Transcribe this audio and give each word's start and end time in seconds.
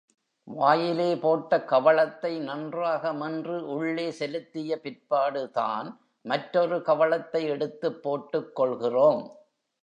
வாயிலே 0.43 1.15
போட்ட 1.15 1.63
கவளத்தை 1.63 2.39
நன்றாக 2.39 3.13
மென்று 3.13 3.67
உள்ளே 3.67 4.11
செலுத்திய 4.11 4.79
பிற்பாடுதான் 4.83 5.97
மற்றொரு 6.21 6.81
கவளத்தை 6.81 7.45
எடுத்துப் 7.45 8.03
போட்டுக் 8.03 8.55
கொள்கிறோம். 8.55 9.21